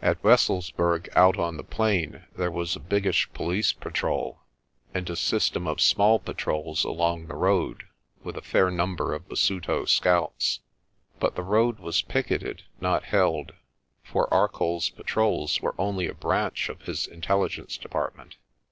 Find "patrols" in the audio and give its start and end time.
6.20-6.84, 14.94-15.60